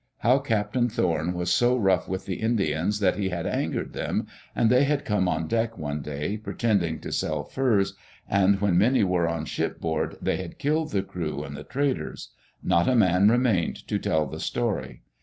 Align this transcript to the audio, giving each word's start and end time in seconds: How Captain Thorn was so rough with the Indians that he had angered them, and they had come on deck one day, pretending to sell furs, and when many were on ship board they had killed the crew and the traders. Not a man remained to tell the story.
How 0.21 0.39
Captain 0.39 0.89
Thorn 0.89 1.31
was 1.35 1.53
so 1.53 1.77
rough 1.77 2.07
with 2.09 2.25
the 2.25 2.37
Indians 2.41 2.99
that 3.01 3.17
he 3.17 3.29
had 3.29 3.45
angered 3.45 3.93
them, 3.93 4.25
and 4.55 4.67
they 4.71 4.83
had 4.83 5.05
come 5.05 5.27
on 5.27 5.47
deck 5.47 5.77
one 5.77 6.01
day, 6.01 6.37
pretending 6.37 6.99
to 7.01 7.11
sell 7.11 7.43
furs, 7.43 7.93
and 8.27 8.59
when 8.59 8.79
many 8.79 9.03
were 9.03 9.27
on 9.29 9.45
ship 9.45 9.79
board 9.79 10.17
they 10.19 10.37
had 10.37 10.57
killed 10.57 10.89
the 10.89 11.03
crew 11.03 11.43
and 11.43 11.55
the 11.55 11.63
traders. 11.63 12.29
Not 12.63 12.89
a 12.89 12.95
man 12.95 13.29
remained 13.29 13.87
to 13.89 13.99
tell 13.99 14.25
the 14.25 14.39
story. 14.39 15.03